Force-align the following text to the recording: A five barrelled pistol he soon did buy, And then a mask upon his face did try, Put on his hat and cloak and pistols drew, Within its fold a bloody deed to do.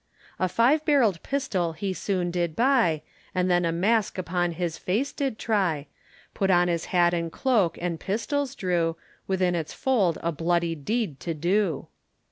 A 0.39 0.49
five 0.49 0.83
barrelled 0.83 1.21
pistol 1.21 1.73
he 1.73 1.93
soon 1.93 2.31
did 2.31 2.55
buy, 2.55 3.03
And 3.35 3.51
then 3.51 3.65
a 3.65 3.71
mask 3.71 4.17
upon 4.17 4.53
his 4.53 4.75
face 4.79 5.11
did 5.11 5.37
try, 5.37 5.85
Put 6.33 6.49
on 6.49 6.67
his 6.69 6.85
hat 6.85 7.13
and 7.13 7.31
cloak 7.31 7.77
and 7.79 7.99
pistols 7.99 8.55
drew, 8.55 8.97
Within 9.27 9.53
its 9.53 9.73
fold 9.73 10.17
a 10.23 10.31
bloody 10.31 10.73
deed 10.73 11.19
to 11.19 11.35
do. 11.35 11.85